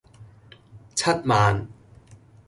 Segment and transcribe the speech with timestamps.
[0.95, 1.67] 七萬